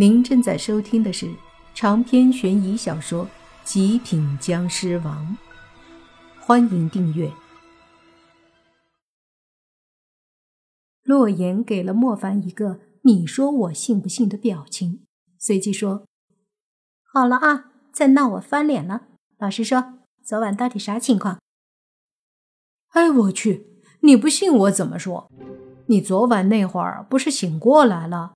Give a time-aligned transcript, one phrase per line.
[0.00, 1.34] 您正在收听的是
[1.74, 3.26] 长篇悬疑小说
[3.64, 5.36] 《极品僵尸王》，
[6.40, 7.32] 欢迎订阅。
[11.02, 15.04] 洛言给了莫凡一个“你说我信不信”的表情，
[15.36, 16.06] 随即说
[17.12, 19.08] ：“好了啊，再闹我翻脸了。
[19.38, 19.94] 老实说，
[20.24, 21.40] 昨晚到底啥情况？”
[22.94, 23.82] 哎，我去！
[24.02, 25.28] 你不信我怎么说？
[25.86, 28.34] 你昨晚那会儿不是醒过来了？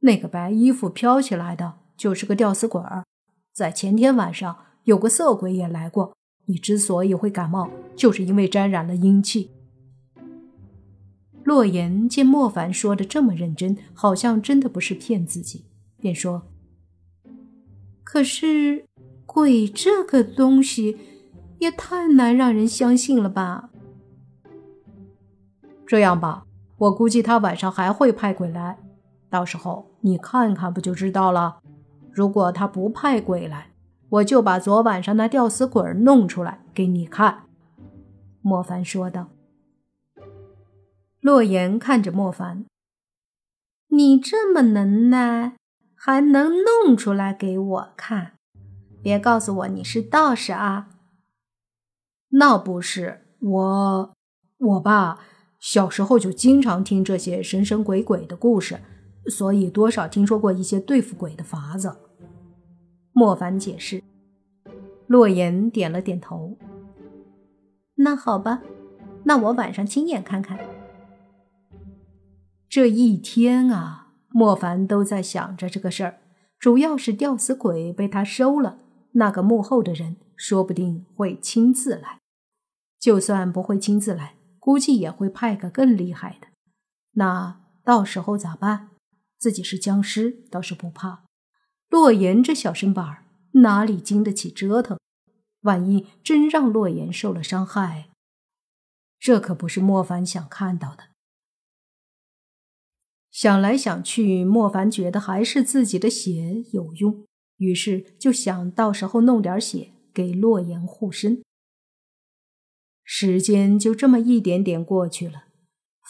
[0.00, 3.04] 那个白衣服飘起来的，就是个吊死鬼儿。
[3.52, 6.14] 在前天晚上，有个色鬼也来过。
[6.48, 9.50] 你之所以会感冒，就是因为沾染了阴气。
[11.42, 15.64] 洛言见莫凡说的这么认真，好像真的不是骗自己，
[15.98, 16.46] 便说
[18.04, 18.84] ：“可是，
[19.24, 20.98] 鬼这个东西，
[21.58, 23.70] 也太难让人相信了吧？
[25.84, 26.46] 这样吧，
[26.78, 28.78] 我估计他晚上还会派鬼来。”
[29.28, 31.60] 到时候你看看不就知道了。
[32.12, 33.72] 如果他不派鬼来，
[34.08, 37.44] 我就把昨晚上那吊死鬼弄出来给你看。”
[38.40, 39.28] 莫凡说道。
[41.20, 42.64] 洛言看着莫凡
[43.90, 45.56] ：“你这么能耐，
[45.94, 48.34] 还能弄出来给我看？
[49.02, 50.88] 别告诉我你是道士啊
[52.30, 54.14] ！”“那不是我，
[54.58, 55.18] 我爸
[55.58, 58.80] 小时候就经常听这些神神鬼鬼的故事。”
[59.28, 61.96] 所以多少听说过一些对付鬼的法子。
[63.12, 64.02] 莫凡解释，
[65.06, 66.56] 洛言点了点头。
[67.96, 68.62] 那好吧，
[69.24, 70.58] 那我晚上亲眼看看。
[72.68, 76.18] 这一天啊，莫凡都在想着这个事儿，
[76.58, 78.78] 主要是吊死鬼被他收了，
[79.12, 82.20] 那个幕后的人说不定会亲自来。
[83.00, 86.48] 就算不会亲自来，估计也会派个更厉害的。
[87.12, 88.90] 那到时候咋办？
[89.38, 91.24] 自己是僵尸，倒是不怕。
[91.88, 94.98] 洛言这小身板儿哪里经得起折腾？
[95.62, 98.08] 万一真让洛言受了伤害，
[99.18, 101.04] 这可不是莫凡想看到的。
[103.30, 107.26] 想来想去，莫凡觉得还是自己的血有用，
[107.56, 111.42] 于是就想到时候弄点血给洛言护身。
[113.04, 115.44] 时间就这么一点点过去了，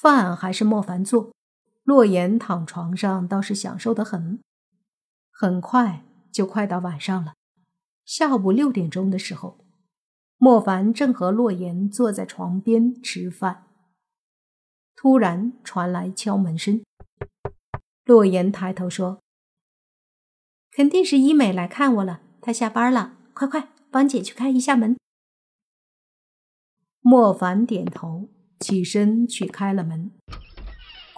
[0.00, 1.32] 饭还是莫凡做。
[1.82, 4.40] 洛言躺床上倒是享受的很，
[5.30, 7.34] 很快就快到晚上了。
[8.04, 9.64] 下午六点钟的时候，
[10.36, 13.66] 莫凡正和洛言坐在床边吃饭，
[14.94, 16.82] 突然传来敲门声。
[18.04, 19.20] 洛言抬头说
[20.72, 24.96] ：“肯定是医美来看我了，她下班了，快快帮姐去开一下门。”
[27.02, 30.12] 莫凡点头，起身去开了门。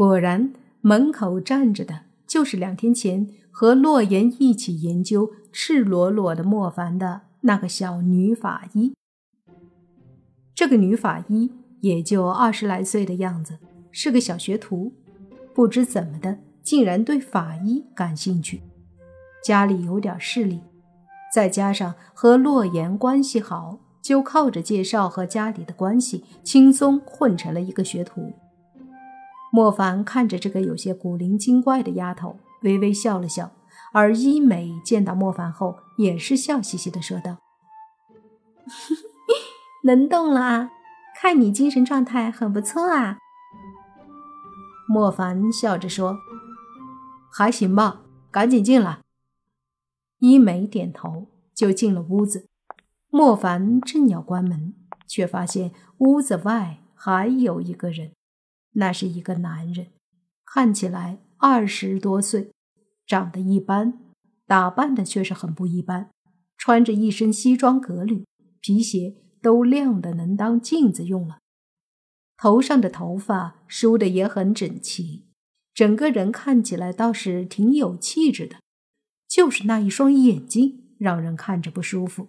[0.00, 8.94] 果然，门口站着的就是两天前和洛言一起研究赤裸裸的莫凡的那个小女法医。
[10.54, 11.52] 这个女法医
[11.82, 13.58] 也就二十来岁的样子，
[13.90, 14.94] 是个小学徒，
[15.52, 18.62] 不知怎么的，竟然对法医感兴趣。
[19.44, 20.62] 家里有点势力，
[21.30, 28.32] 再加上和洛言关系好，就靠着介绍和家里的关系，轻松混成了一个学徒。
[29.50, 33.52] 莫凡看着这个有些古灵精怪的丫头，微微笑了笑。
[33.92, 37.38] 而伊美见到莫凡后，也是笑嘻嘻的说道
[39.82, 40.70] ：“能动了啊，
[41.20, 43.18] 看你精神状态很不错啊。”
[44.86, 46.18] 莫凡笑着说
[47.32, 49.00] ：“还行吧，赶紧进来。”
[50.20, 52.46] 伊美点头，就进了屋子。
[53.08, 54.74] 莫凡正要关门，
[55.08, 58.12] 却发现屋子外还有一个人。
[58.72, 59.88] 那是一个男人，
[60.44, 62.52] 看起来二十多岁，
[63.06, 63.98] 长得一般，
[64.46, 66.10] 打扮的却是很不一般，
[66.56, 68.24] 穿着一身西装革履，
[68.60, 71.38] 皮鞋都亮的能当镜子用了，
[72.36, 75.26] 头上的头发梳的也很整齐，
[75.74, 78.56] 整个人看起来倒是挺有气质的，
[79.26, 82.28] 就是那一双眼睛让人看着不舒服，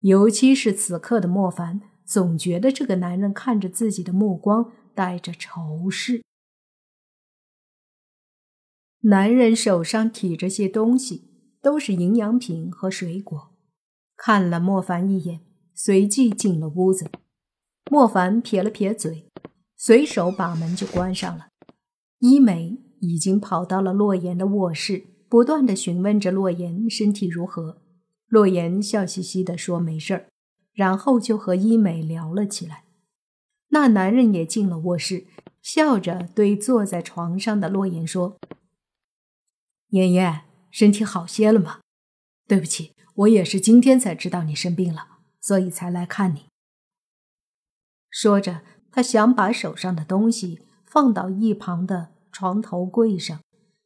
[0.00, 4.72] 尤其是此刻的莫凡，总觉得这个男人看着自己的目光。
[4.94, 6.22] 带着仇视，
[9.00, 11.30] 男人手上提着些东西，
[11.60, 13.52] 都是营养品和水果。
[14.16, 15.40] 看了莫凡一眼，
[15.74, 17.10] 随即进了屋子。
[17.90, 19.26] 莫凡撇了撇嘴，
[19.76, 21.48] 随手把门就关上了。
[22.20, 27.82] 伊美已经跑到了洛言的卧室，不断的询问着洛言身体如何。
[28.28, 30.28] 洛言笑嘻嘻的说没事儿，
[30.72, 32.84] 然后就和伊美聊了起来。
[33.74, 35.26] 那男人也进了卧室，
[35.62, 38.38] 笑着对坐在床上的洛言说
[39.88, 41.80] ：“妍妍，身体好些了吗？
[42.46, 46.44] 对不起，我也是今天才知道你生病了，所以才来看你。
[48.10, 48.60] 说着，
[48.90, 53.40] 他想把手上的东西放到一旁的床头柜上，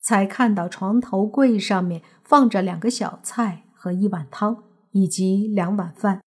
[0.00, 6.20] 才看到床头柜上面放着两个小菜和一碗汤，以及两碗饭，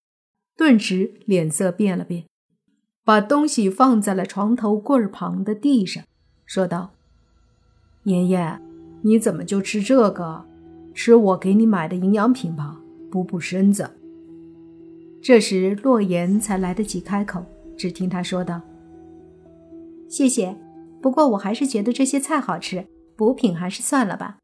[0.56, 2.28] 顿时脸色变了变，
[3.04, 6.04] 把东西放在了床头柜旁的地上，
[6.46, 6.92] 说道
[8.06, 8.62] ：“妍妍，
[9.02, 10.46] 你怎么就吃这个？
[10.94, 13.90] 吃我给你买的营养品吧，补补身子。”
[15.24, 17.44] 这时，洛言才来得及开口。
[17.78, 18.62] 只听他说道
[20.08, 20.56] ：“谢谢，
[21.02, 24.38] 不过我还是觉得这些菜好吃，补品还是算了吧。”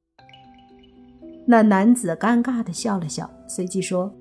[1.45, 4.11] 那男子尴尬的笑了笑，随即说：“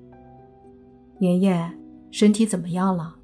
[1.19, 1.77] 妍妍，
[2.11, 3.16] 身体怎么样了？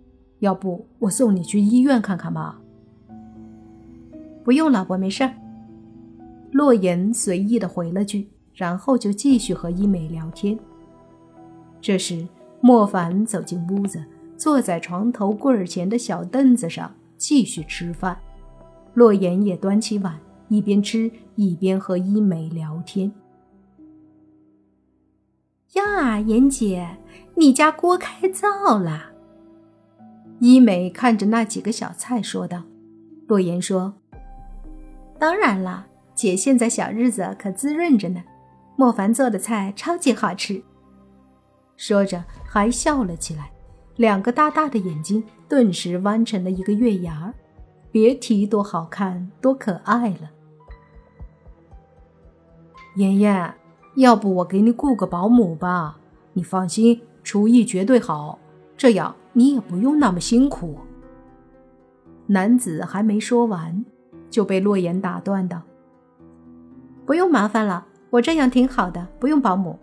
[0.44, 2.60] 要不我送你去医院看看吧
[4.44, 5.34] ？”“不用了，我没事儿。”
[6.51, 10.60] 洛言随意的回了句，然后就继续和伊美聊天。
[11.81, 12.28] 这时，
[12.62, 14.04] 莫凡走进屋子。
[14.36, 18.18] 坐在床头柜前的小凳子上继续吃饭，
[18.94, 20.19] 洛言也端起碗，
[20.50, 23.10] 一边吃一边和伊美聊天。
[25.74, 26.98] 呀，妍姐，
[27.36, 29.12] 你家锅开灶了？
[30.39, 32.63] 伊美看着那几个小菜说道。
[33.27, 33.94] 洛言说
[35.18, 38.21] ：“当然了，姐现在小日子可滋润着呢。
[38.75, 40.62] 莫凡做的菜超级好吃。”
[41.77, 43.50] 说着还笑了起来。
[43.95, 47.33] 两个大大的眼睛顿时弯成了一个月牙儿，
[47.91, 50.31] 别提多好看、多可爱了。
[52.95, 53.53] 妍妍，
[53.95, 56.00] 要不我给你雇个保姆吧？
[56.33, 58.39] 你放心，厨艺绝对好，
[58.75, 60.77] 这样你也不用那么辛苦。
[62.27, 63.83] 男子还没说完，
[64.30, 65.62] 就被洛言打断道
[67.06, 69.77] ：“不用麻烦了，我这样挺好的，不用保姆。”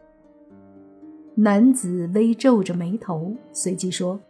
[1.37, 4.21] 男子微皱着眉头，随即说：“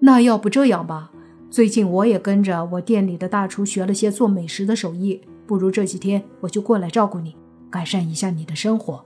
[0.00, 1.12] 那要不这样吧，
[1.50, 7.36] 最近我也跟着我店里的大厨学了些做美食的手艺，不如这几天我就过来照顾你，
[7.70, 9.04] 改善一下你的生活。”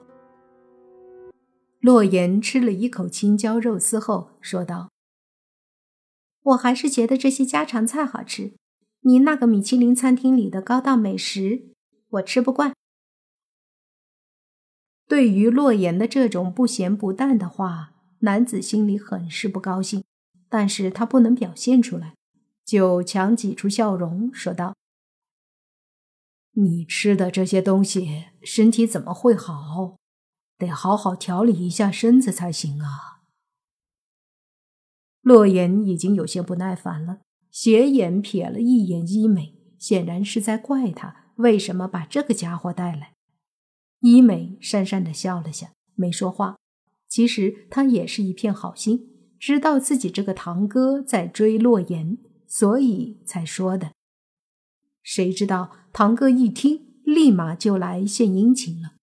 [1.80, 4.90] 洛言吃了一口青椒肉丝后说道
[6.42, 8.54] ：“我还是觉得这些家常菜好吃，
[9.02, 11.68] 你那个米其林餐厅里的高档美食，
[12.10, 12.74] 我吃不惯。”
[15.06, 20.02] 对于洛言的这种不咸不淡的话，男子心里很是不高兴，
[20.48, 22.14] 但是他不能表现出来，
[22.64, 24.74] 就强挤出笑容说道
[26.54, 29.96] ：“你吃的这些东西，身体怎么会好？
[30.58, 33.22] 得好好调理一下身子才行啊。”
[35.22, 37.18] 洛言已经有些不耐烦了，
[37.50, 43.14] 斜眼瞥了一眼医美，显然是在怪他为什么把这个家伙带来。
[44.00, 46.56] 伊美讪讪的笑了下，没说话。
[47.08, 53.92] 其实他也是一片好心，知道自己这个堂哥在追洛言，所以才说的。
[55.02, 58.95] 谁知道堂哥一听，立马就来献殷勤了。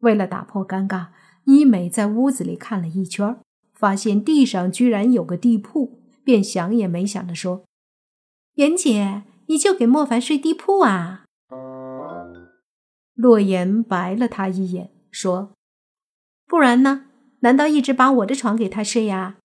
[0.00, 1.08] 为了打破尴尬，
[1.44, 3.38] 伊美在屋子里看了一圈，
[3.72, 7.64] 发现地上居然有个地铺，便想也没想的说
[8.56, 11.24] ：“妍姐，你就给莫凡睡地铺啊？”
[13.14, 15.52] 洛言白了他一眼，说
[16.46, 17.06] ：“不然呢？
[17.40, 19.36] 难道一直把我的床给他睡呀？”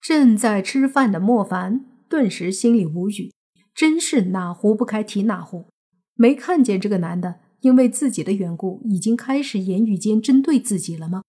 [0.00, 3.32] 正在吃饭的莫凡顿时心里无语，
[3.72, 5.68] 真是哪壶不开提哪壶。
[6.14, 11.22] 没看见这个男的因为自己的缘故已经开始言语间针对自己了吗？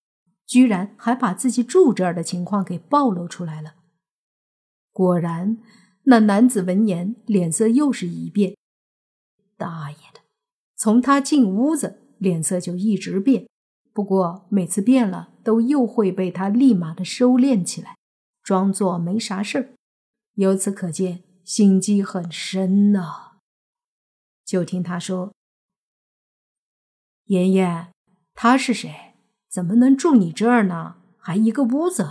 [0.45, 3.75] 居然还把自己住这儿的情况给暴露出来了。
[4.91, 5.57] 果然，
[6.03, 8.55] 那男子闻言脸色又是一变。
[9.57, 10.19] 大爷的！
[10.75, 13.47] 从他进屋子，脸色就一直变。
[13.93, 17.95] 不过每次变了，都又会被他立马的收敛起来，
[18.43, 19.73] 装作没啥事儿。
[20.35, 23.37] 由此可见，心机很深呐。
[24.43, 25.33] 就听他说
[27.25, 27.87] ：“妍妍，
[28.35, 28.91] 他是谁？
[29.49, 30.95] 怎么能住你这儿呢？
[31.17, 32.07] 还一个屋子？”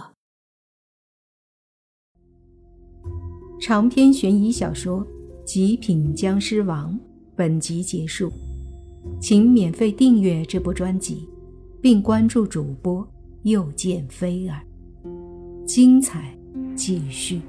[3.60, 5.06] 长篇悬疑小说
[5.44, 6.94] 《极品僵尸王》。
[7.34, 8.30] 本集结束，
[9.20, 11.26] 请免费订阅这部专辑，
[11.80, 13.06] 并关注主播
[13.42, 14.62] 又见菲儿，
[15.66, 16.36] 精彩
[16.76, 17.40] 继续。